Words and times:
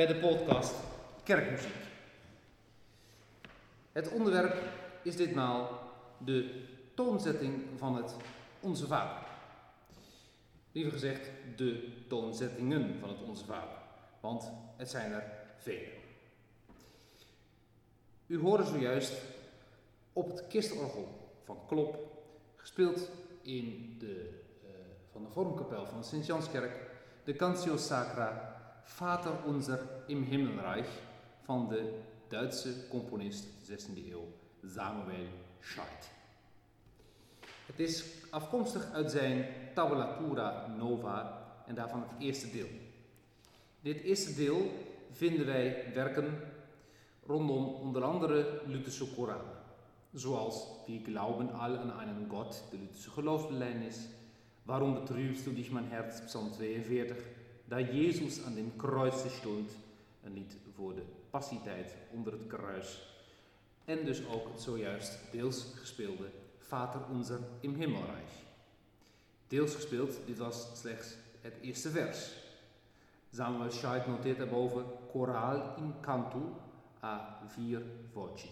bij 0.00 0.08
de 0.08 0.14
podcast 0.14 0.74
Kerkmuziek. 1.22 1.74
Het 3.92 4.08
onderwerp 4.12 4.56
is 5.02 5.16
ditmaal 5.16 5.78
de 6.18 6.64
toonzetting 6.94 7.62
van 7.76 7.96
het 7.96 8.14
Onze 8.60 8.86
Vader. 8.86 9.22
Liever 10.72 10.92
gezegd, 10.92 11.30
de 11.56 11.88
toonzettingen 12.08 12.98
van 13.00 13.08
het 13.08 13.18
Onze 13.28 13.44
Vader, 13.44 13.76
want 14.20 14.50
het 14.76 14.90
zijn 14.90 15.12
er 15.12 15.24
vele. 15.56 15.92
U 18.26 18.38
hoorde 18.38 18.64
zojuist 18.64 19.12
op 20.12 20.30
het 20.30 20.46
kistorgel 20.46 21.08
van 21.44 21.58
Klop, 21.68 21.96
gespeeld 22.56 23.10
in 23.42 23.96
de, 23.98 24.40
uh, 24.64 24.70
van 25.12 25.22
de 25.22 25.30
vormkapel 25.30 25.86
van 25.86 26.00
de 26.00 26.06
Sint-Janskerk, 26.06 26.90
de 27.24 27.36
Cantio 27.36 27.76
Sacra 27.76 28.49
Vater 28.96 29.46
Unser 29.46 29.78
im 30.08 30.24
Himmelreich 30.24 30.86
van 31.44 31.68
de 31.68 31.92
Duitse 32.28 32.88
componist 32.88 33.46
16e 33.68 34.12
eeuw 34.12 34.26
Samuel 34.66 35.26
Scheidt. 35.60 36.10
Het 37.66 37.80
is 37.80 38.04
afkomstig 38.30 38.92
uit 38.92 39.10
zijn 39.10 39.46
Tabulatura 39.74 40.66
Nova 40.78 41.46
en 41.66 41.74
daarvan 41.74 42.00
het 42.00 42.22
eerste 42.22 42.50
deel. 42.50 42.68
Dit 43.80 44.00
eerste 44.00 44.34
deel 44.34 44.70
vinden 45.10 45.46
wij 45.46 45.92
werken 45.94 46.38
rondom 47.26 47.64
onder 47.64 48.02
andere 48.02 48.60
Lutherse 48.66 49.14
Koranen, 49.14 49.56
zoals 50.12 50.66
Wir 50.86 51.00
glauben 51.04 51.52
all 51.52 51.76
an 51.76 51.98
einen 51.98 52.28
Gott, 52.28 52.64
de 52.70 52.78
Lutherse 52.78 53.10
geloofsbelijdenis, 53.10 54.08
Warum 54.64 54.94
betrübst 54.94 55.46
du 55.46 55.50
dich, 55.50 55.72
mein 55.72 55.88
Herz, 55.88 56.20
Psalm 56.26 56.52
42, 56.52 57.16
da 57.70 57.78
Jezus 57.78 58.42
aan 58.44 58.54
dem 58.54 58.76
kruis 58.76 59.14
stond, 59.38 59.70
een 60.22 60.32
lied 60.32 60.56
voor 60.74 60.94
de 60.94 61.02
passietijd 61.30 61.94
onder 62.12 62.32
het 62.32 62.46
kruis. 62.46 63.08
En 63.84 64.04
dus 64.04 64.26
ook 64.26 64.48
het 64.48 64.60
zojuist 64.60 65.18
deels 65.32 65.72
gespeelde 65.74 66.30
Vater 66.58 67.00
Unser 67.12 67.38
im 67.60 67.74
Himmelreich. 67.74 68.32
Deels 69.48 69.74
gespeeld, 69.74 70.18
dit 70.26 70.38
was 70.38 70.80
slechts 70.80 71.16
het 71.40 71.54
eerste 71.60 71.90
vers. 71.90 72.32
Samuel 73.32 73.70
Scheidt 73.70 74.06
noteert 74.06 74.38
daarboven 74.38 74.84
Choral 75.10 75.76
in 75.76 75.94
cantu 76.00 76.42
a 77.02 77.42
vier 77.46 77.82
voci. 78.12 78.50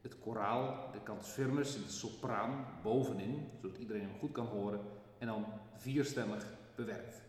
Het 0.00 0.18
koraal, 0.18 0.90
de 0.92 1.02
cantus 1.02 1.28
firmus, 1.28 1.72
de 1.72 1.90
sopraan 1.90 2.66
bovenin, 2.82 3.48
zodat 3.60 3.78
iedereen 3.78 4.02
hem 4.02 4.18
goed 4.18 4.32
kan 4.32 4.46
horen, 4.46 4.80
en 5.18 5.26
dan 5.26 5.44
vierstemmig 5.76 6.46
bewerkt. 6.74 7.22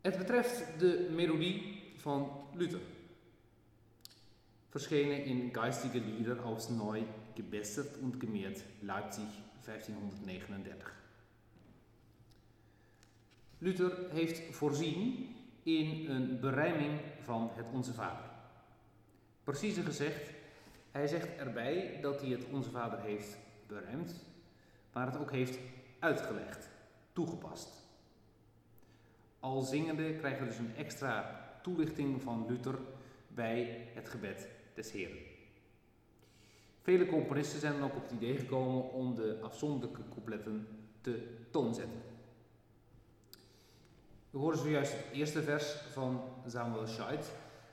Het 0.00 0.18
betreft 0.18 0.64
de 0.78 1.08
melodie 1.14 1.82
van 1.96 2.30
Luther, 2.54 2.80
verschenen 4.68 5.24
in 5.24 5.48
Geistige 5.52 6.00
Lieder 6.00 6.42
aus 6.42 6.68
Neu 6.68 7.02
gebessert 7.34 7.96
und 7.98 8.20
gemehrt, 8.20 8.64
Leipzig 8.80 9.28
1539. 9.64 10.94
Luther 13.58 14.10
heeft 14.10 14.56
voorzien 14.56 15.28
in 15.62 16.10
een 16.10 16.40
berijming 16.40 17.00
van 17.22 17.50
het 17.54 17.66
Onze 17.72 17.92
Vader. 17.92 18.30
Preciezer 19.44 19.84
gezegd, 19.84 20.30
hij 20.90 21.06
zegt 21.06 21.36
erbij 21.36 21.98
dat 22.02 22.20
hij 22.20 22.30
het 22.30 22.44
Onze 22.52 22.70
Vader 22.70 23.00
heeft 23.00 23.36
berijmd, 23.66 24.14
maar 24.92 25.06
het 25.06 25.16
ook 25.16 25.30
heeft 25.30 25.58
uitgelegd, 25.98 26.68
toegepast. 27.12 27.88
Al 29.40 29.62
zingende 29.62 30.14
krijgen 30.14 30.42
we 30.42 30.48
dus 30.48 30.58
een 30.58 30.76
extra 30.76 31.40
toelichting 31.62 32.22
van 32.22 32.46
Luther 32.48 32.78
bij 33.28 33.88
het 33.94 34.08
gebed 34.08 34.48
des 34.74 34.92
Heren. 34.92 35.18
Vele 36.82 37.06
componisten 37.06 37.60
zijn 37.60 37.72
dan 37.72 37.82
ook 37.82 37.96
op 37.96 38.02
het 38.02 38.12
idee 38.12 38.38
gekomen 38.38 38.92
om 38.92 39.14
de 39.14 39.38
afzonderlijke 39.42 40.02
coupletten 40.08 40.66
te 41.00 41.38
toonzetten. 41.50 42.02
We 44.30 44.38
horen 44.38 44.58
zojuist 44.58 44.92
het 44.92 45.06
eerste 45.12 45.42
vers 45.42 45.72
van 45.72 46.20
Samuel 46.46 46.86
Scheidt. 46.86 47.30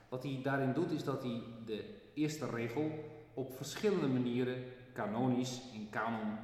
Wat 0.09 0.23
hij 0.23 0.39
daarin 0.43 0.73
doet 0.73 0.91
is 0.91 1.03
dat 1.03 1.23
hij 1.23 1.41
de 1.65 1.95
eerste 2.13 2.49
regel 2.49 2.91
op 3.33 3.55
verschillende 3.55 4.07
manieren 4.07 4.63
kanonisch 4.93 5.61
in 5.73 5.89
kanon 5.89 6.37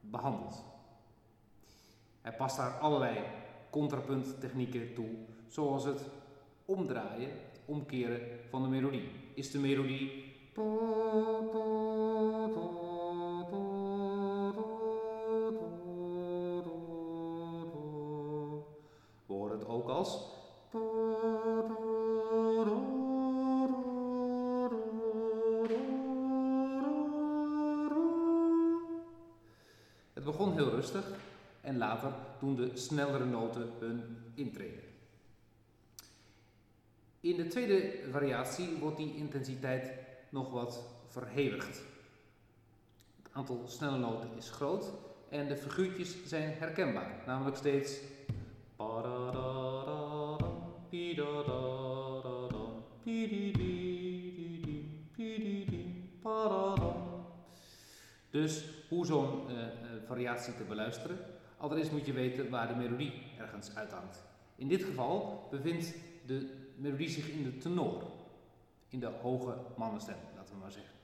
behandelt. 0.00 0.64
Hij 2.20 2.32
past 2.32 2.56
daar 2.56 2.78
allerlei 2.78 3.18
contrapunttechnieken 3.70 4.94
toe, 4.94 5.08
zoals 5.48 5.84
het 5.84 6.04
omdraaien, 6.64 7.30
omkeren 7.64 8.20
van 8.50 8.62
de 8.62 8.68
melodie. 8.68 9.08
Is 9.34 9.50
de 9.50 9.58
melodie 9.58 10.28
we 10.54 10.60
horen 19.26 19.58
het 19.58 19.68
ook 19.68 19.88
als 19.88 20.38
Het 30.12 30.24
begon 30.24 30.52
heel 30.52 30.70
rustig 30.70 31.29
en 31.60 31.78
later 31.78 32.12
doen 32.38 32.56
de 32.56 32.70
snellere 32.76 33.24
noten 33.24 33.70
hun 33.78 34.16
intrede. 34.34 34.80
In 37.20 37.36
de 37.36 37.46
tweede 37.46 37.92
variatie 38.10 38.76
wordt 38.78 38.96
die 38.96 39.16
intensiteit 39.16 39.92
nog 40.28 40.50
wat 40.50 40.84
verhevigd. 41.06 41.82
Het 43.22 43.32
aantal 43.32 43.64
snelle 43.66 43.98
noten 43.98 44.28
is 44.36 44.50
groot 44.50 44.92
en 45.28 45.48
de 45.48 45.56
figuurtjes 45.56 46.16
zijn 46.24 46.52
herkenbaar, 46.58 47.22
namelijk 47.26 47.56
steeds 47.56 48.00
dus 58.30 58.64
hoe 58.88 59.06
zo'n 59.06 59.50
uh, 59.50 59.56
variatie 60.06 60.54
te 60.54 60.62
beluisteren? 60.62 61.18
Allereerst 61.60 61.92
moet 61.92 62.06
je 62.06 62.12
weten 62.12 62.50
waar 62.50 62.68
de 62.68 62.74
melodie 62.74 63.12
ergens 63.38 63.74
uithangt. 63.74 64.22
In 64.56 64.68
dit 64.68 64.84
geval 64.84 65.46
bevindt 65.50 65.94
de 66.26 66.54
melodie 66.76 67.08
zich 67.08 67.28
in 67.28 67.42
de 67.42 67.56
tenor, 67.56 68.02
in 68.88 69.00
de 69.00 69.06
hoge 69.06 69.54
mannenstem, 69.76 70.16
laten 70.36 70.54
we 70.54 70.60
maar 70.60 70.72
zeggen. 70.72 70.94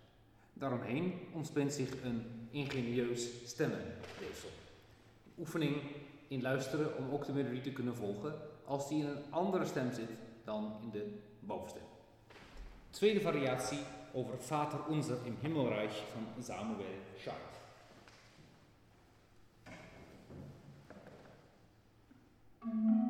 Daaromheen 0.53 1.13
ontspint 1.33 1.73
zich 1.73 2.05
een 2.05 2.49
ingenieus 2.51 3.29
stemmenweefsel. 3.45 4.49
Oefening 5.39 5.77
in 6.29 6.43
luisteren 6.43 6.97
om 6.97 7.11
ook 7.11 7.27
de 7.27 7.33
melodie 7.33 7.61
te 7.61 7.73
kunnen 7.73 7.97
volgen 7.97 8.35
als 8.65 8.89
die 8.89 9.03
in 9.03 9.07
een 9.07 9.23
andere 9.31 9.65
stem 9.65 9.93
zit 9.93 10.11
dan 10.45 10.77
in 10.83 10.91
de 10.91 11.19
bovenstem. 11.41 11.83
Tweede 12.91 13.21
variatie 13.21 13.79
over 14.13 14.39
Vater 14.39 14.79
Unser 14.91 15.17
im 15.25 15.37
Himmelreich 15.41 16.03
van 16.13 16.45
Samuel 16.45 16.85
Scheidt. 17.19 17.56
Mm-hmm. 22.69 23.06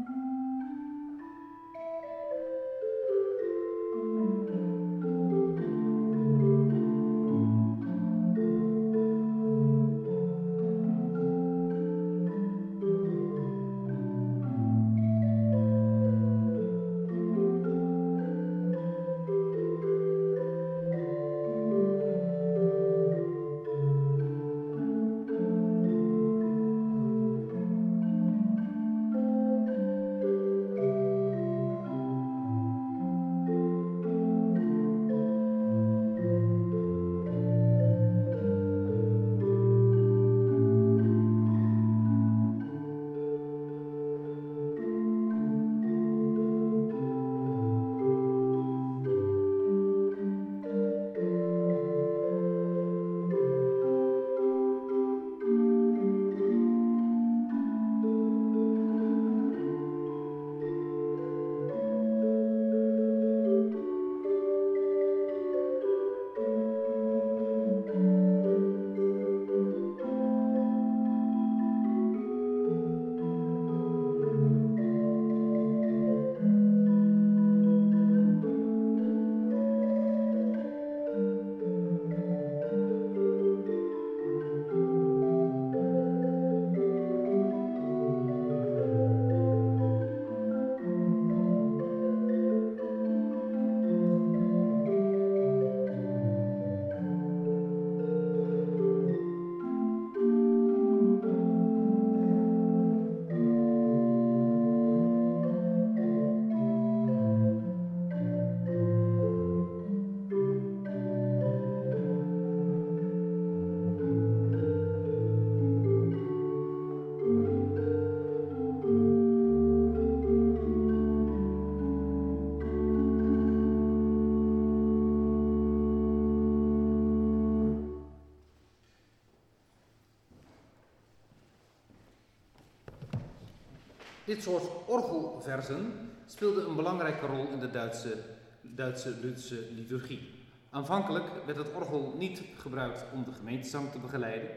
Dit 134.27 134.43
soort 134.43 134.65
orgelversen 134.87 136.11
speelde 136.27 136.63
een 136.63 136.77
belangrijke 136.77 137.27
rol 137.27 137.49
in 137.49 137.59
de 137.59 137.71
Duitse, 137.71 138.23
Duitse 138.61 139.11
Lutherse 139.21 139.67
liturgie. 139.71 140.31
Aanvankelijk 140.71 141.45
werd 141.45 141.59
het 141.59 141.73
orgel 141.75 142.15
niet 142.19 142.43
gebruikt 142.59 143.05
om 143.13 143.25
de 143.25 143.33
gemeentezang 143.33 143.91
te 143.91 143.99
begeleiden, 143.99 144.51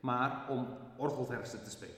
maar 0.00 0.46
om 0.48 0.66
orgelversen 0.96 1.64
te 1.64 1.70
spelen. 1.70 1.94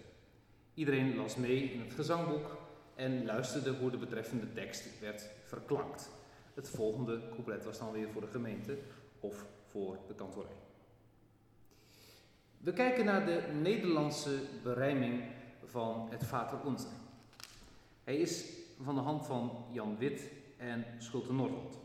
Iedereen 0.75 1.17
las 1.17 1.37
mee 1.37 1.73
in 1.73 1.81
het 1.81 1.95
gezangboek 1.95 2.57
en 2.95 3.25
luisterde 3.25 3.71
hoe 3.71 3.91
de 3.91 3.97
betreffende 3.97 4.53
tekst 4.53 5.01
werd 5.01 5.29
verklankt. 5.45 6.11
Het 6.55 6.69
volgende 6.69 7.21
couplet 7.31 7.65
was 7.65 7.79
dan 7.79 7.93
weer 7.93 8.09
voor 8.13 8.21
de 8.21 8.27
gemeente 8.27 8.79
of 9.21 9.45
voor 9.71 9.99
de 10.09 10.15
kantorij. 10.15 10.57
We 12.59 12.73
kijken 12.73 13.05
naar 13.05 13.27
de 13.27 13.43
Nederlandse 13.61 14.39
berijming 14.63 15.23
van 15.65 16.09
het 16.11 16.25
Vater 16.25 16.59
Unser. 16.67 17.02
Hij 18.05 18.17
is 18.17 18.45
van 18.81 18.95
de 18.95 19.01
hand 19.01 19.27
van 19.27 19.65
Jan 19.71 19.97
Wit 19.99 20.31
en 20.57 20.85
Schulte 20.99 21.33
Nordholt. 21.33 21.79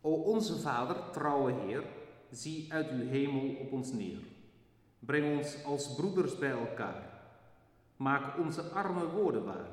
O 0.00 0.10
onze 0.12 0.60
Vader, 0.60 1.10
trouwe 1.12 1.52
Heer, 1.52 1.84
zie 2.30 2.72
uit 2.72 2.90
uw 2.90 3.08
hemel 3.08 3.54
op 3.54 3.72
ons 3.72 3.92
neer. 3.92 4.18
Breng 4.98 5.36
ons 5.36 5.64
als 5.64 5.94
broeders 5.94 6.38
bij 6.38 6.50
elkaar. 6.50 7.12
Maak 7.96 8.38
onze 8.38 8.62
arme 8.62 9.06
woorden 9.06 9.44
waar. 9.44 9.68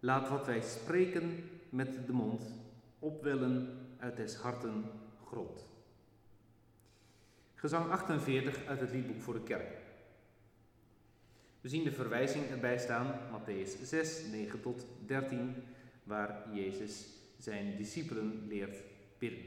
Laat 0.00 0.28
wat 0.28 0.46
wij 0.46 0.60
spreken 0.60 1.50
met 1.70 2.06
de 2.06 2.12
mond 2.12 2.54
opwellen 2.98 3.78
uit 3.98 4.16
des 4.16 4.36
harten 4.36 4.84
grond. 5.24 5.66
Gezang 7.54 7.90
48 7.90 8.66
uit 8.66 8.80
het 8.80 8.92
liedboek 8.92 9.20
voor 9.20 9.34
de 9.34 9.42
kerk. 9.42 9.85
We 11.66 11.72
zien 11.72 11.84
de 11.84 11.92
verwijzing 11.92 12.50
erbij 12.50 12.78
staan, 12.78 13.20
Matthäus 13.32 13.82
6, 13.82 14.22
9 14.32 14.60
tot 14.60 14.86
13, 15.06 15.54
waar 16.04 16.44
Jezus 16.52 17.06
zijn 17.38 17.76
discipelen 17.76 18.46
leert 18.48 18.76
bidden. 19.18 19.44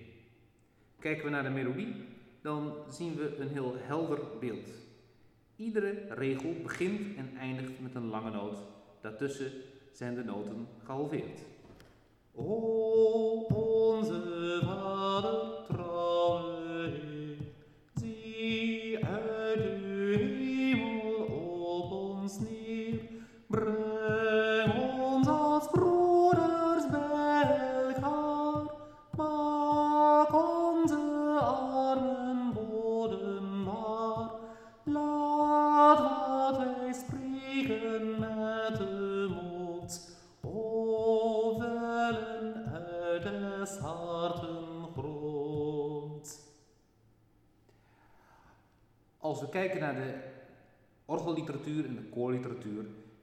Kijken 1.00 1.24
we 1.24 1.30
naar 1.30 1.44
de 1.44 1.50
melodie, 1.50 1.96
dan 2.42 2.74
zien 2.90 3.16
we 3.16 3.36
een 3.38 3.48
heel 3.48 3.76
helder 3.78 4.20
beeld. 4.40 4.68
Iedere 5.56 6.06
regel 6.10 6.56
begint 6.64 7.18
en 7.18 7.38
eindigt 7.38 7.80
met 7.82 7.96
een 7.96 8.08
lange 8.08 8.32
noot. 8.32 8.58
Daartussen 9.02 9.52
zijn 9.92 10.16
de 10.16 10.24
noten 10.24 10.68
gehalveerd. 10.84 11.40
O 12.36 12.44
onze 14.00 14.39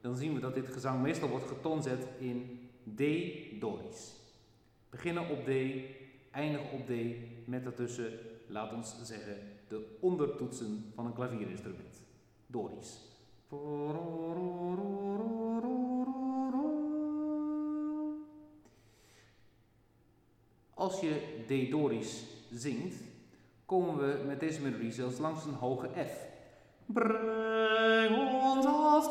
dan 0.07 0.15
zien 0.15 0.33
we 0.33 0.39
dat 0.39 0.53
dit 0.53 0.67
gezang 0.67 1.01
meestal 1.01 1.29
wordt 1.29 1.47
getoonzet 1.47 2.07
in 2.19 2.59
D-Doris. 2.95 4.15
Beginnen 4.89 5.29
op 5.29 5.45
D, 5.45 5.49
eindigen 6.31 6.71
op 6.71 6.85
D, 6.85 6.91
met 7.45 7.63
daartussen, 7.63 8.11
laat 8.47 8.73
ons 8.73 8.95
zeggen, 9.03 9.37
de 9.67 9.97
ondertoetsen 9.99 10.91
van 10.95 11.05
een 11.05 11.13
klavierinstrument. 11.13 12.01
Doris. 12.47 13.01
Als 20.73 20.99
je 20.99 21.43
D-Doris 21.47 22.23
zingt, 22.51 22.95
komen 23.65 23.97
we 23.97 24.23
met 24.25 24.39
deze 24.39 24.61
melodie 24.61 24.91
zelfs 24.91 25.17
langs 25.17 25.45
een 25.45 25.53
hoge 25.53 25.87
F. 25.87 26.25
Breng 26.85 28.17
ons 28.17 28.65
als 28.65 29.09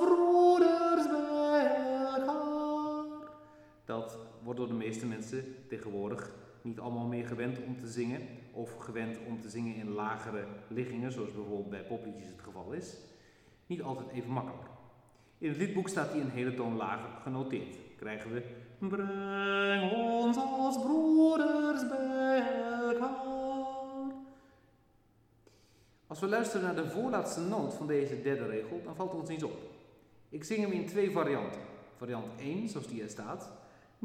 Dat 3.86 4.18
wordt 4.42 4.58
door 4.58 4.68
de 4.68 4.74
meeste 4.74 5.06
mensen 5.06 5.44
tegenwoordig 5.68 6.34
niet 6.62 6.80
allemaal 6.80 7.06
meer 7.06 7.26
gewend 7.26 7.58
om 7.66 7.76
te 7.76 7.86
zingen. 7.86 8.20
Of 8.52 8.76
gewend 8.76 9.18
om 9.26 9.40
te 9.40 9.48
zingen 9.48 9.74
in 9.74 9.88
lagere 9.88 10.44
liggingen, 10.68 11.12
zoals 11.12 11.32
bijvoorbeeld 11.32 11.70
bij 11.70 11.82
popliedjes 11.82 12.28
het 12.28 12.40
geval 12.40 12.72
is. 12.72 12.96
Niet 13.66 13.82
altijd 13.82 14.10
even 14.10 14.30
makkelijk. 14.30 14.68
In 15.38 15.48
het 15.48 15.58
liedboek 15.58 15.88
staat 15.88 16.10
hij 16.10 16.20
een 16.20 16.30
hele 16.30 16.54
toon 16.54 16.76
lager 16.76 17.10
genoteerd. 17.22 17.76
Krijgen 17.96 18.32
we 18.32 18.42
Breng 18.78 19.92
ons 19.92 20.36
als 20.36 20.78
broeders 20.78 21.88
bij 21.88 22.38
elkaar. 22.90 23.26
Als 26.06 26.20
we 26.20 26.26
luisteren 26.26 26.62
naar 26.62 26.84
de 26.84 26.90
voorlaatste 26.90 27.40
noot 27.40 27.74
van 27.74 27.86
deze 27.86 28.22
derde 28.22 28.46
regel, 28.46 28.80
dan 28.84 28.96
valt 28.96 29.14
ons 29.14 29.30
iets 29.30 29.42
op. 29.42 29.56
Ik 30.28 30.44
zing 30.44 30.60
hem 30.60 30.72
in 30.72 30.86
twee 30.86 31.10
varianten. 31.10 31.60
Variant 31.96 32.40
1, 32.40 32.68
zoals 32.68 32.86
die 32.86 33.02
er 33.02 33.08
staat. 33.08 33.52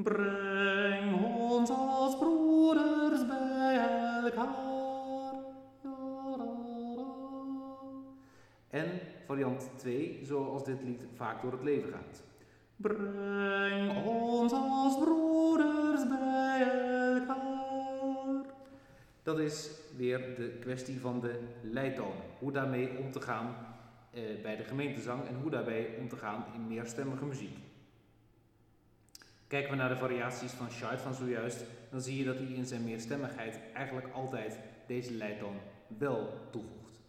Breng 0.04 1.24
ons 1.24 1.70
als 1.70 2.18
broeders 2.18 3.28
bij 3.28 3.78
elkaar. 4.24 4.70
En 8.70 9.00
variant 9.26 9.70
2, 9.76 10.20
zoals 10.24 10.64
dit 10.64 10.84
lied 10.84 11.06
vaak 11.16 11.42
door 11.42 11.52
het 11.52 11.64
leven 11.64 11.90
gaat. 11.90 12.24
Breng 12.76 14.06
ons 14.06 14.52
als 14.52 14.98
broeders 14.98 16.08
bij 16.08 16.62
elkaar. 17.20 18.46
Dat 19.24 19.40
is 19.40 19.72
weer 19.98 20.36
de 20.36 20.58
kwestie 20.60 21.00
van 21.00 21.20
de 21.20 21.40
leidtoon. 21.62 22.14
Hoe 22.40 22.52
daarmee 22.52 22.98
om 22.98 23.12
te 23.12 23.22
gaan 23.22 23.56
eh, 24.14 24.24
bij 24.42 24.56
de 24.56 24.64
gemeentezang 24.64 25.28
en 25.28 25.36
hoe 25.42 25.52
daarbij 25.52 25.96
om 26.00 26.10
te 26.10 26.16
gaan 26.16 26.46
in 26.54 26.68
meerstemmige 26.68 27.26
muziek. 27.26 27.58
Kijken 29.52 29.72
we 29.72 29.78
naar 29.78 29.90
de 29.90 29.98
variaties 29.98 30.52
van 30.52 30.72
Scheid 30.72 31.02
van 31.02 31.14
zojuist, 31.14 31.66
dan 31.90 32.02
zie 32.02 32.18
je 32.18 32.24
dat 32.24 32.38
hij 32.38 32.48
in 32.48 32.66
zijn 32.66 32.84
meerstemmigheid 32.84 33.60
eigenlijk 33.74 34.08
altijd 34.14 34.60
deze 34.88 35.14
leidtoon 35.14 35.56
wel 35.88 36.30
toevoegt. 36.52 37.00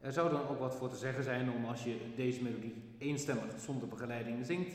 Er 0.00 0.12
zou 0.12 0.30
dan 0.30 0.48
ook 0.48 0.58
wat 0.58 0.74
voor 0.74 0.88
te 0.88 0.96
zeggen 0.96 1.24
zijn 1.24 1.50
om 1.50 1.64
als 1.64 1.84
je 1.84 2.12
deze 2.16 2.42
melodie 2.42 2.94
eenstemmig 2.98 3.60
zonder 3.60 3.88
begeleiding 3.88 4.46
zingt, 4.46 4.74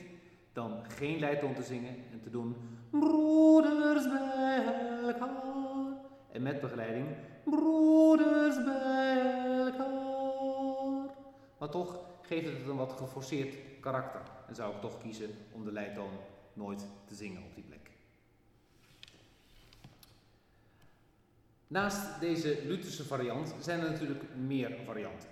dan 0.54 0.84
geen 0.88 1.20
leidtoon 1.20 1.54
te 1.54 1.64
zingen 1.64 1.96
en 2.12 2.22
te 2.22 2.30
doen 2.30 2.56
broeders 2.90 4.04
bij 4.10 4.64
elkaar. 5.04 5.94
En 6.32 6.42
met 6.42 6.62
begeleiding 6.62 7.08
broeders 7.44 8.64
bij 8.64 9.46
elkaar. 9.66 11.16
Maar 11.58 11.70
toch 11.70 12.00
geeft 12.22 12.46
het 12.46 12.68
een 12.68 12.76
wat 12.76 12.92
geforceerd 12.92 13.56
karakter 13.80 14.22
en 14.48 14.56
zou 14.56 14.76
ik 14.76 14.82
toch 14.82 14.98
kiezen 14.98 15.30
om 15.52 15.64
de 15.64 15.72
leidtoon 15.72 16.12
nooit 16.62 16.86
te 17.06 17.16
zingen 17.16 17.44
op 17.44 17.56
die 17.56 17.64
plek. 17.64 17.90
Naast 21.68 22.20
deze 22.20 22.60
Lutherse 22.66 23.06
variant 23.06 23.54
zijn 23.60 23.80
er 23.80 23.92
natuurlijk 23.92 24.24
meer 24.36 24.78
varianten. 24.86 25.30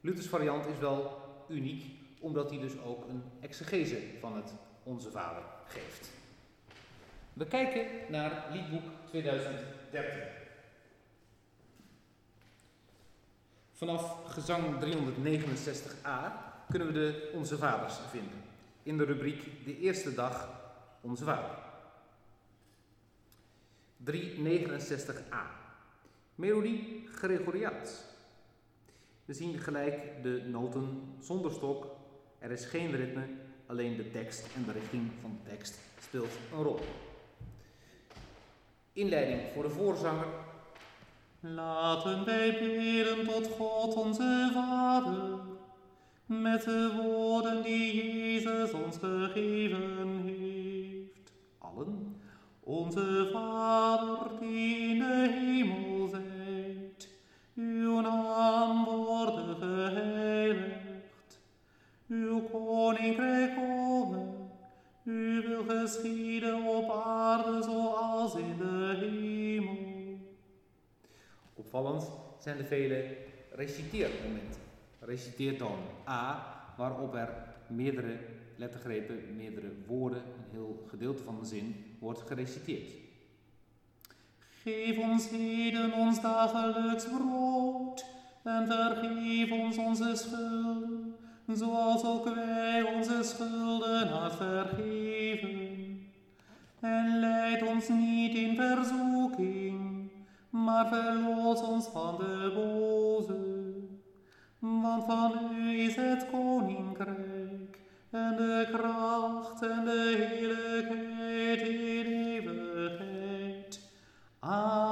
Luthers 0.00 0.26
variant 0.26 0.66
is 0.66 0.78
wel 0.78 1.22
uniek, 1.48 1.84
omdat 2.20 2.50
hij 2.50 2.58
dus 2.58 2.78
ook 2.78 3.08
een 3.08 3.22
exegese 3.40 3.98
van 4.20 4.36
het 4.36 4.52
Onze 4.82 5.10
Vader 5.10 5.42
geeft. 5.66 6.10
We 7.32 7.46
kijken 7.46 7.86
naar 8.08 8.46
liedboek 8.52 8.84
2013. 9.04 10.22
Vanaf 13.72 14.32
gezang 14.32 14.64
369a 14.84 16.44
kunnen 16.68 16.88
we 16.88 16.92
de 16.92 17.30
Onze 17.34 17.58
Vaders 17.58 17.94
vinden. 18.10 18.53
In 18.84 18.96
de 18.96 19.04
rubriek 19.04 19.64
De 19.64 19.78
eerste 19.78 20.14
dag 20.14 20.60
Onze 21.00 21.24
Vader. 21.24 21.58
369a. 24.10 25.42
Melodie 26.34 27.08
Gregoriaans. 27.12 28.02
We 29.24 29.32
zien 29.32 29.58
gelijk 29.58 30.22
de 30.22 30.42
noten 30.50 31.14
zonder 31.20 31.52
stok. 31.52 31.86
Er 32.38 32.50
is 32.50 32.64
geen 32.64 32.96
ritme, 32.96 33.26
alleen 33.66 33.96
de 33.96 34.10
tekst 34.10 34.46
en 34.56 34.64
de 34.64 34.72
richting 34.72 35.10
van 35.20 35.38
de 35.42 35.50
tekst 35.50 35.78
speelt 36.00 36.32
een 36.52 36.62
rol. 36.62 36.80
Inleiding 38.92 39.52
voor 39.52 39.62
de 39.62 39.70
voorzanger. 39.70 40.26
Laten 41.40 42.24
wij 42.24 42.58
bidden 42.58 43.26
tot 43.26 43.46
God 43.46 43.94
onze 43.94 44.50
Vader. 44.54 45.52
Met 46.42 46.62
de 46.62 47.00
woorden 47.02 47.62
die 47.62 47.94
Jezus 47.94 48.72
ons 48.72 48.96
gegeven 48.96 50.22
heeft. 50.24 51.32
Allen. 51.58 52.16
Onze 52.60 53.28
Vader 53.32 54.38
die 54.40 54.88
in 54.88 54.98
de 54.98 55.28
hemel 55.30 56.08
zijt, 56.08 57.08
uw 57.54 58.00
naam 58.00 58.84
worden 58.84 59.56
geheiligd. 59.56 61.40
Uw 62.08 62.40
koninkrijk 62.40 63.54
komen, 63.54 64.34
uw 65.04 65.42
wil 65.42 65.64
geschieden 65.68 66.62
op 66.62 66.90
aarde 66.90 67.62
zoals 67.62 68.34
in 68.34 68.56
de 68.58 68.94
hemel. 69.00 70.18
Opvallend 71.54 72.10
zijn 72.38 72.56
de 72.56 72.64
vele 72.64 73.16
reciteermomenten. 73.50 74.63
Reciteertonen 75.06 75.88
A, 76.08 76.54
waarop 76.76 77.14
er 77.14 77.28
meerdere 77.66 78.18
lettergrepen, 78.56 79.36
meerdere 79.36 79.72
woorden, 79.86 80.18
een 80.18 80.50
heel 80.50 80.84
gedeelte 80.88 81.22
van 81.22 81.38
de 81.40 81.46
zin 81.46 81.96
wordt 81.98 82.22
gereciteerd. 82.26 82.90
Geef 84.62 84.98
ons 84.98 85.30
heden 85.30 85.92
ons 85.92 86.20
dagelijks 86.20 87.04
brood 87.04 88.04
en 88.42 88.66
vergeef 88.66 89.50
ons 89.50 89.76
onze 89.78 90.16
schulden, 90.16 91.14
zoals 91.46 92.04
ook 92.04 92.34
wij 92.34 92.82
onze 92.82 93.22
schulden 93.22 94.32
vergeven. 94.32 95.72
En 96.80 97.18
leid 97.18 97.62
ons 97.62 97.88
niet 97.88 98.34
in 98.34 98.56
verzoeking, 98.56 100.10
maar 100.50 100.88
verlos 100.88 101.60
ons 101.60 101.86
van 101.86 102.16
de 102.16 102.52
boze. 102.54 103.53
Van 105.06 105.54
u 105.54 105.78
is 105.78 105.96
het 105.96 106.30
koninkrijk 106.30 107.78
en 108.10 108.36
de 108.36 108.68
kracht 108.72 109.62
en 109.62 109.84
de 109.84 110.28
heerlijkheid 110.30 111.60
in 111.60 112.06
eeuwigheid. 112.06 113.80
Amen. 114.38 114.84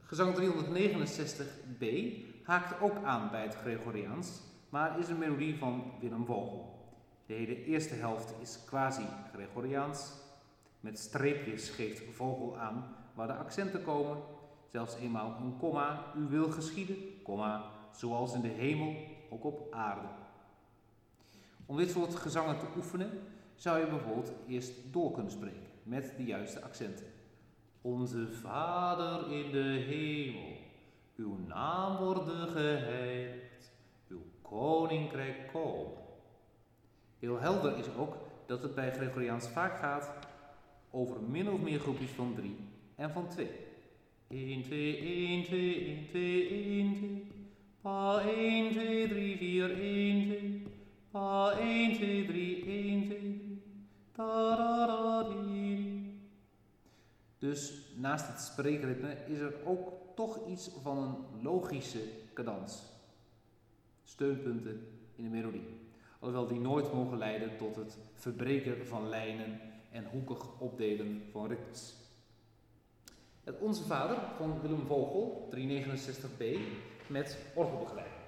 Gezang 0.00 0.36
369b 0.36 1.86
haakt 2.42 2.80
ook 2.80 3.04
aan 3.04 3.30
bij 3.30 3.42
het 3.42 3.54
Gregoriaans, 3.54 4.40
maar 4.68 4.98
is 4.98 5.08
een 5.08 5.18
melodie 5.18 5.58
van 5.58 5.92
Willem 6.00 6.24
Vogel. 6.24 6.72
De 7.26 7.34
hele 7.34 7.64
eerste 7.64 7.94
helft 7.94 8.34
is 8.40 8.58
quasi-Gregoriaans. 8.66 10.12
Met 10.80 10.98
streepjes 10.98 11.70
geeft 11.70 12.02
Vogel 12.14 12.58
aan 12.58 12.96
waar 13.14 13.26
de 13.26 13.34
accenten 13.34 13.82
komen. 13.82 14.16
Zelfs 14.72 14.94
eenmaal 14.94 15.36
een 15.40 15.56
komma, 15.56 16.04
u 16.16 16.28
wil 16.28 16.50
geschieden, 16.50 16.96
komma, 17.22 17.70
zoals 17.90 18.34
in 18.34 18.40
de 18.40 18.48
hemel, 18.48 18.94
ook 19.30 19.44
op 19.44 19.72
aarde. 19.72 20.08
Om 21.66 21.76
dit 21.76 21.90
soort 21.90 22.14
gezangen 22.14 22.58
te 22.58 22.66
oefenen, 22.76 23.10
zou 23.54 23.78
je 23.78 23.86
bijvoorbeeld 23.86 24.32
eerst 24.46 24.72
door 24.92 25.12
kunnen 25.12 25.32
spreken 25.32 25.66
met 25.82 26.12
de 26.16 26.24
juiste 26.24 26.62
accenten. 26.62 27.06
Onze 27.80 28.28
Vader 28.30 29.32
in 29.32 29.50
de 29.50 29.84
hemel, 29.88 30.56
uw 31.16 31.36
naam 31.46 31.96
worden 31.96 32.48
geheiligd, 32.48 33.72
uw 34.08 34.22
koninkrijk 34.42 35.50
komen. 35.52 35.98
Heel 37.18 37.40
helder 37.40 37.78
is 37.78 37.94
ook 37.96 38.16
dat 38.46 38.62
het 38.62 38.74
bij 38.74 38.92
Gregoriaans 38.92 39.48
vaak 39.48 39.78
gaat 39.78 40.12
over 40.90 41.22
min 41.22 41.50
of 41.50 41.60
meer 41.60 41.80
groepjes 41.80 42.10
van 42.10 42.34
drie 42.34 42.56
en 42.94 43.10
van 43.10 43.28
twee. 43.28 43.70
1, 44.32 44.62
2, 44.62 44.96
1, 44.96 45.44
2, 45.44 45.74
1, 45.86 46.06
2, 46.08 46.48
1, 46.48 46.94
2. 46.96 47.26
Pa 47.80 48.20
1, 48.20 48.72
2, 48.72 49.08
3, 49.08 49.36
4, 49.36 49.70
1, 49.70 50.26
2. 50.26 50.62
Pa 51.10 51.50
1, 51.58 51.94
2, 51.96 52.26
3, 52.26 52.64
1, 52.64 53.06
2. 53.06 53.62
Da, 54.12 54.56
da, 54.56 54.86
da. 54.86 55.02
Dus 57.38 57.72
naast 57.96 58.26
het 58.26 58.40
spreekritme 58.40 59.16
is 59.26 59.38
er 59.38 59.54
ook 59.64 59.92
toch 60.14 60.48
iets 60.48 60.70
van 60.82 60.98
een 60.98 61.42
logische 61.42 62.02
cadans. 62.34 62.82
Steunpunten 64.04 64.86
in 65.14 65.24
de 65.24 65.30
melodie. 65.30 65.64
Alhoewel 66.18 66.48
die 66.48 66.60
nooit 66.60 66.92
mogen 66.92 67.18
leiden 67.18 67.56
tot 67.56 67.76
het 67.76 67.98
verbreken 68.14 68.86
van 68.86 69.08
lijnen 69.08 69.60
en 69.90 70.04
hoekig 70.04 70.60
opdelen 70.60 71.22
van 71.30 71.46
ritmes. 71.46 72.01
Het 73.44 73.58
Onze 73.58 73.84
Vader 73.84 74.16
van 74.36 74.60
Willem 74.60 74.86
Vogel, 74.86 75.48
369b, 75.54 76.44
met 77.06 77.38
orgelbegeleiding. 77.54 78.21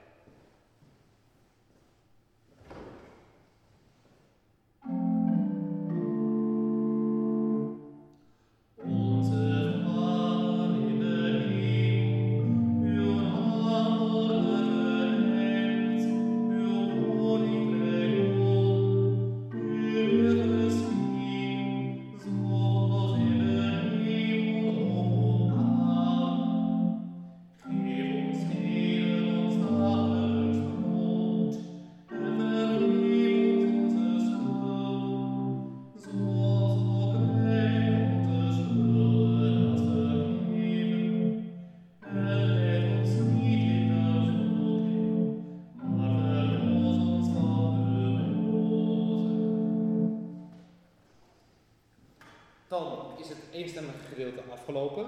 Is 53.25 53.31
het 53.31 53.45
eenstemmige 53.52 54.04
gedeelte 54.09 54.43
afgelopen. 54.50 55.07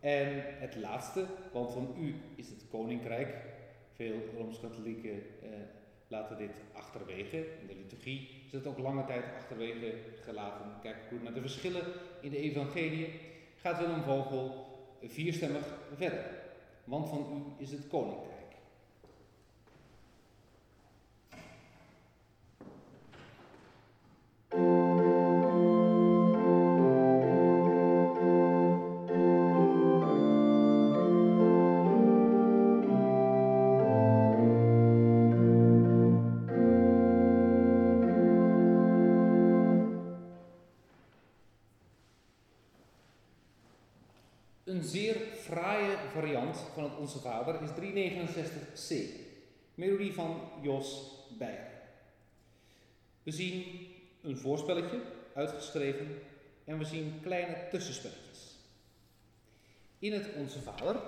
En 0.00 0.44
het 0.58 0.76
laatste, 0.76 1.26
want 1.52 1.72
van 1.72 1.94
u 1.98 2.14
is 2.34 2.48
het 2.48 2.64
koninkrijk. 2.70 3.34
Veel 3.92 4.14
Rooms-Katholieken 4.36 5.22
eh, 5.42 5.48
laten 6.08 6.36
dit 6.36 6.50
achterwege. 6.72 7.36
In 7.36 7.66
de 7.66 7.74
liturgie 7.74 8.28
is 8.46 8.52
het 8.52 8.66
ook 8.66 8.78
lange 8.78 9.04
tijd 9.04 9.24
achterwege 9.38 9.94
gelaten. 10.24 10.66
Kijk 10.82 10.96
goed 11.08 11.22
naar 11.22 11.34
de 11.34 11.40
verschillen 11.40 11.82
in 12.20 12.30
de 12.30 12.38
evangelie. 12.38 13.20
Gaat 13.60 13.78
Willem 13.78 14.02
Vogel 14.02 14.66
vierstemmig 15.02 15.66
verder. 15.96 16.24
Want 16.84 17.08
van 17.08 17.26
u 17.58 17.62
is 17.62 17.70
het 17.70 17.88
koninkrijk. 17.88 18.31
Variant 46.12 46.56
van 46.56 46.82
het 46.82 46.96
Onze 46.96 47.18
Vader 47.18 47.62
is 47.62 47.70
369c, 47.70 48.94
melodie 49.74 50.12
van 50.12 50.40
Jos 50.62 51.10
Beijer. 51.38 51.70
We 53.22 53.30
zien 53.30 53.64
een 54.22 54.36
voorspelletje 54.36 55.02
uitgeschreven 55.34 56.06
en 56.64 56.78
we 56.78 56.84
zien 56.84 57.20
kleine 57.22 57.68
tussenspelletjes. 57.70 58.56
In 59.98 60.12
het 60.12 60.28
Onze 60.36 60.60
Vader 60.60 61.00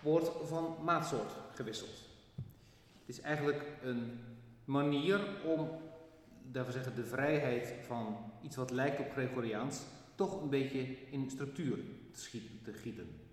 wordt 0.00 0.30
van 0.44 0.76
maatsoort 0.84 1.32
gewisseld. 1.54 2.06
Het 3.06 3.16
is 3.16 3.20
eigenlijk 3.20 3.62
een 3.82 4.20
manier 4.64 5.20
om, 5.44 5.70
we 6.52 6.72
zeggen, 6.72 6.94
de 6.94 7.04
vrijheid 7.04 7.74
van 7.86 8.32
iets 8.42 8.56
wat 8.56 8.70
lijkt 8.70 9.00
op 9.00 9.10
Gregoriaans 9.10 9.82
toch 10.14 10.42
een 10.42 10.50
beetje 10.50 10.86
in 11.10 11.30
structuur 11.30 11.76
te, 12.12 12.20
schieten, 12.20 12.60
te 12.62 12.72
gieten. 12.72 13.27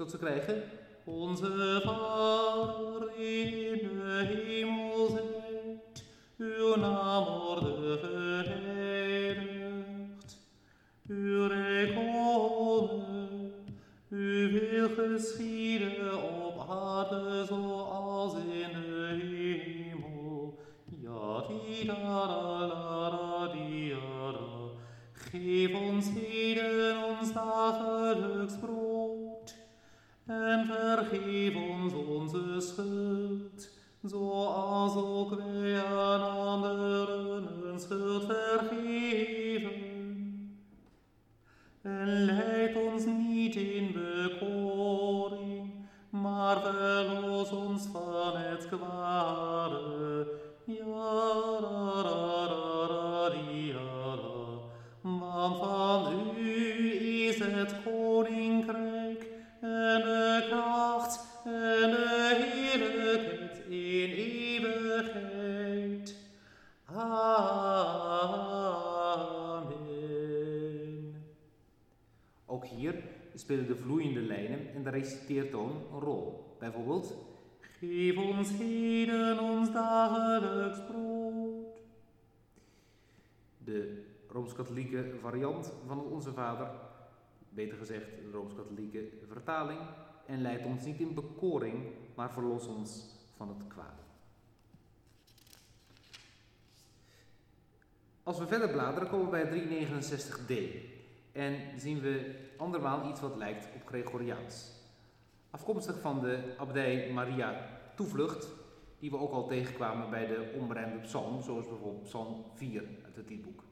Zodat 0.00 0.14
we 0.20 0.26
krijgen 0.26 0.62
Onze 1.04 1.80
Vader 1.84 3.18
in 3.18 3.78
de 3.78 4.24
hemel 4.28 5.08
zijt, 5.08 6.04
uw 6.38 6.76
naam 6.76 7.24
worden 7.24 7.98
geheiligd. 7.98 9.48
Uw 11.08 11.46
rijk 11.46 11.94
komen, 11.94 13.52
wil 14.08 14.88
geschieden 14.88 16.22
op 16.22 16.66
zoals 17.48 18.34
in 18.34 18.72
de 18.72 19.18
hemel. 19.22 20.58
Ja, 21.00 21.46
di 21.48 21.86
da 21.86 22.26
da 22.26 22.66
la 22.66 23.10
da 23.10 23.52
di 23.52 23.88
da 23.88 24.32
da. 24.32 24.70
Geef 25.12 25.74
ons 25.74 26.06
heden 26.14 26.29
En 30.30 30.66
vergeef 30.66 31.54
ons 31.54 31.92
onze 31.92 32.60
schuld, 32.60 33.68
zoals 34.02 34.96
ook 34.96 35.34
wij 35.34 35.84
aan 35.84 36.36
anderen 36.36 37.48
hun 37.62 37.80
schuld 37.80 38.24
vergeven. 38.24 39.70
En 41.82 42.24
leid 42.24 42.76
ons 42.76 43.04
niet 43.04 43.54
in 43.54 43.92
bekoring, 43.92 45.72
maar 46.10 46.60
verlos 46.60 47.50
ons 47.50 47.86
van 47.92 48.36
het 48.36 48.68
kwade. 48.68 50.26
Ja, 50.64 51.49
spelen 73.50 73.66
de 73.66 73.82
vloeiende 73.82 74.20
lijnen 74.20 74.74
en 74.74 74.82
de 74.82 74.90
reciteertoon 74.90 75.70
een 75.92 76.00
rol. 76.00 76.56
Bijvoorbeeld, 76.58 77.14
Geef 77.60 78.16
ons 78.16 78.50
heden 78.50 79.38
ons 79.38 79.72
dagelijks 79.72 80.78
brood. 80.86 81.66
de 83.64 84.04
Rooms-Katholieke 84.28 85.14
variant 85.20 85.72
van 85.86 85.98
het 85.98 86.06
Onze 86.06 86.32
Vader, 86.32 86.70
beter 87.48 87.76
gezegd 87.76 88.06
de 88.06 88.30
Rooms-Katholieke 88.32 89.08
vertaling, 89.28 89.80
en 90.26 90.42
leid 90.42 90.64
ons 90.64 90.84
niet 90.84 91.00
in 91.00 91.14
bekoring, 91.14 91.84
maar 92.14 92.32
verlos 92.32 92.66
ons 92.66 93.04
van 93.36 93.48
het 93.48 93.66
kwade. 93.66 94.02
Als 98.22 98.38
we 98.38 98.46
verder 98.46 98.70
bladeren 98.70 99.08
komen 99.08 99.30
we 99.30 99.30
bij 99.30 99.88
369d 99.88 100.98
en 101.32 101.80
zien 101.80 102.00
we 102.00 102.34
andermaal 102.56 103.08
iets 103.10 103.20
wat 103.20 103.36
lijkt 103.36 103.68
op 103.74 103.86
Gregoriaans. 103.86 104.70
Afkomstig 105.50 106.00
van 106.00 106.20
de 106.20 106.54
abdij 106.58 107.12
Maria 107.12 107.80
Toevlucht, 107.94 108.48
die 108.98 109.10
we 109.10 109.18
ook 109.18 109.32
al 109.32 109.46
tegenkwamen 109.46 110.10
bij 110.10 110.26
de 110.26 110.52
onberijmde 110.60 110.98
psalm, 110.98 111.42
zoals 111.42 111.68
bijvoorbeeld 111.68 112.02
psalm 112.02 112.44
4 112.54 112.84
uit 113.04 113.16
het 113.16 113.28
liedboek. 113.28 113.62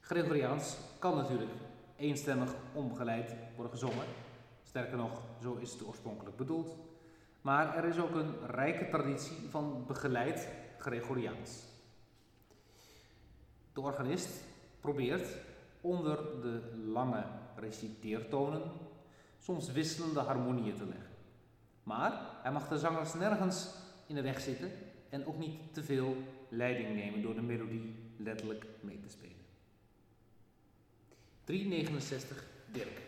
Gregoriaans 0.00 0.76
kan 0.98 1.16
natuurlijk 1.16 1.50
eenstemmig 1.96 2.54
omgeleid 2.72 3.34
worden 3.54 3.72
gezongen. 3.72 4.06
Sterker 4.62 4.96
nog, 4.96 5.22
zo 5.42 5.54
is 5.54 5.72
het 5.72 5.86
oorspronkelijk 5.86 6.36
bedoeld. 6.36 6.76
Maar 7.40 7.76
er 7.76 7.84
is 7.84 7.98
ook 7.98 8.14
een 8.14 8.46
rijke 8.46 8.88
traditie 8.88 9.36
van 9.50 9.84
begeleid 9.86 10.48
Gregoriaans. 10.78 11.64
De 13.72 13.80
organist 13.80 14.44
probeert 14.82 15.36
onder 15.80 16.16
de 16.16 16.60
lange 16.92 17.24
reciteertonen 17.56 18.62
soms 19.38 19.72
wisselende 19.72 20.20
harmonieën 20.20 20.76
te 20.76 20.86
leggen. 20.86 21.10
Maar 21.82 22.12
hij 22.42 22.52
mag 22.52 22.68
de 22.68 22.78
zangers 22.78 23.14
nergens 23.14 23.68
in 24.06 24.14
de 24.14 24.22
weg 24.22 24.40
zitten 24.40 24.70
en 25.08 25.26
ook 25.26 25.38
niet 25.38 25.74
te 25.74 25.82
veel 25.82 26.16
leiding 26.48 26.94
nemen 26.94 27.22
door 27.22 27.34
de 27.34 27.42
melodie 27.42 27.94
letterlijk 28.16 28.66
mee 28.80 29.00
te 29.00 29.08
spelen. 29.08 29.32
369 31.44 32.44
Dirk. 32.72 33.01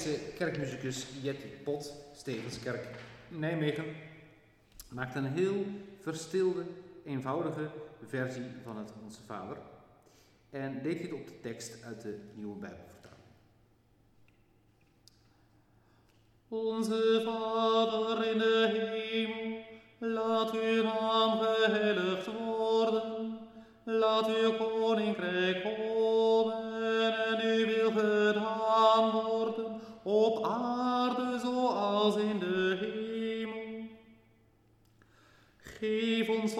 Nijmeegse 0.00 0.32
kerkmuzikus 0.38 1.06
Jetty 1.22 1.46
Pot, 1.64 1.92
Stevenskerk 2.16 2.86
Nijmegen, 3.28 3.84
maakt 4.88 5.14
een 5.14 5.24
heel 5.24 5.64
verstilde, 6.02 6.62
eenvoudige 7.04 7.70
versie 8.06 8.46
van 8.64 8.76
het 8.76 8.92
Onze 9.04 9.20
Vader. 9.26 9.56
En 10.50 10.82
deed 10.82 10.98
dit 10.98 11.12
op 11.12 11.26
de 11.26 11.40
tekst 11.40 11.82
uit 11.84 12.00
de 12.00 12.18
Nieuwe 12.34 12.56
Bijbelvertaling. 12.56 13.24
Onze 16.48 17.22
Vader 17.24 18.30
in 18.32 18.38
de 18.38 18.68
hemel, 18.72 19.64
laat 19.98 20.52
uw 20.52 20.82
naam 20.82 21.38
geheiligd 21.38 22.26
worden. 22.26 23.38
Laat 23.84 24.26
uw 24.26 24.56
koninkrijk 24.56 25.62
komen 25.62 25.99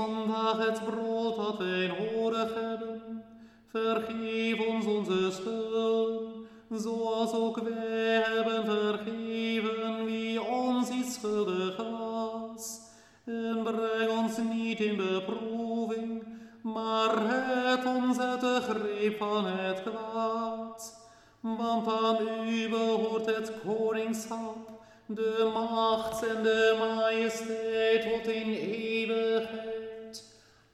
vandaag 0.01 0.67
het 0.67 0.85
brood 0.85 1.37
dat 1.37 1.59
wij 1.59 1.87
nodig 1.87 2.55
hebben. 2.55 3.25
Vergeef 3.67 4.67
ons 4.67 4.87
onze 4.87 5.31
schuld, 5.31 6.23
zoals 6.71 7.33
ook 7.33 7.61
wij 7.61 8.23
hebben 8.25 8.65
vergeven 8.65 10.05
wie 10.05 10.43
ons 10.43 10.89
iets 10.91 11.15
schuldig 11.15 11.77
was. 11.77 12.81
En 13.25 13.63
breng 13.63 14.11
ons 14.19 14.37
niet 14.53 14.81
in 14.81 14.97
beproeving, 14.97 16.23
maar 16.63 17.15
red 17.15 17.85
ons 17.85 18.19
uit 18.19 18.41
de 18.41 18.59
greep 18.61 19.19
van 19.19 19.47
het 19.47 19.83
kwaad. 19.83 20.99
Want 21.41 21.87
aan 21.89 22.49
u 22.49 22.69
behoort 22.69 23.27
het 23.27 23.53
koningschap, 23.65 24.71
de 25.07 25.51
macht 25.55 26.27
en 26.27 26.43
de 26.43 26.77
majesteit 26.79 28.03
tot 28.03 28.33
in 28.33 28.53
eeuwigheid. 28.53 29.80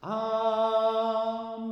Amen. 0.07 1.67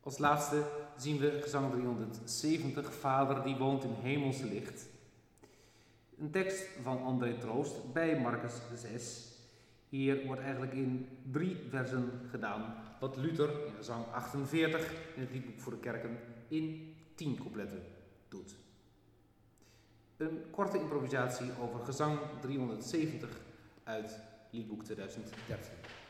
Als 0.00 0.18
laatste 0.18 0.64
zien 0.96 1.18
we 1.18 1.38
gezang 1.42 1.70
370, 1.70 2.94
Vader 2.94 3.42
die 3.42 3.56
woont 3.56 3.84
in 3.84 3.94
hemels 4.02 4.40
licht. 4.40 4.86
Een 6.18 6.30
tekst 6.30 6.68
van 6.82 7.02
André 7.02 7.38
Troost 7.38 7.92
bij 7.92 8.20
Marcus 8.20 8.54
6, 8.74 9.30
Hier 9.88 10.26
wordt 10.26 10.40
eigenlijk 10.40 10.72
in 10.72 11.08
drie 11.30 11.56
versen 11.68 12.10
gedaan 12.30 12.74
wat 13.00 13.16
Luther 13.16 13.66
in 13.66 13.72
gezang 13.76 14.04
48 14.12 14.92
in 15.14 15.20
het 15.20 15.32
liedboek 15.32 15.60
voor 15.60 15.72
de 15.72 15.78
kerken 15.78 16.18
in 16.48 16.94
tien 17.14 17.36
coupletten 17.36 17.82
doet. 18.28 18.54
Een 20.16 20.42
korte 20.50 20.78
improvisatie 20.78 21.50
over 21.60 21.80
gezang 21.84 22.18
370 22.40 23.50
uit 23.84 24.18
liedboek 24.50 24.84
2013. 24.84 26.01